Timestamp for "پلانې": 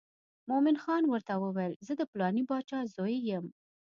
2.11-2.43